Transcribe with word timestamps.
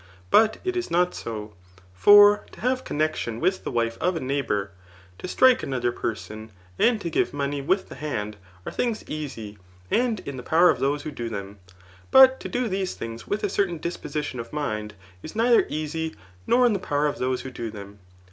But 0.31 0.57
it 0.63 0.75
is 0.75 0.89
not 0.89 1.13
so; 1.13 1.53
for 1.93 2.47
to 2.53 2.61
have 2.61 2.83
connexion 2.83 3.39
with 3.39 3.63
the 3.63 3.69
wife 3.69 3.99
of 4.01 4.15
a 4.15 4.19
neighbour, 4.19 4.71
to 5.19 5.27
strike 5.27 5.61
another 5.61 5.91
person, 5.91 6.49
and 6.79 6.99
to 7.01 7.11
give 7.11 7.35
money 7.35 7.61
with 7.61 7.87
the 7.87 7.93
hand, 7.93 8.37
are 8.65 8.71
things 8.71 9.03
easy, 9.07 9.59
and 9.91 10.19
in 10.21 10.37
the 10.37 10.41
power 10.41 10.71
of 10.71 10.79
those 10.79 11.03
who 11.03 11.11
do 11.11 11.29
them 11.29 11.59
j 11.67 11.73
but 12.09 12.39
to 12.39 12.49
do 12.49 12.67
these 12.67 12.95
things 12.95 13.27
With 13.27 13.43
a 13.43 13.47
certain 13.49 13.77
disposition 13.77 14.39
of 14.39 14.51
mind,' 14.51 14.95
is 15.21 15.35
neither 15.35 15.67
easy, 15.69 16.15
nor 16.47 16.65
in 16.65 16.73
the 16.73 16.79
power 16.79 17.05
of 17.05 17.19
those 17.19 17.41
who 17.41 17.51
do 17.51 17.69
them. 17.69 17.99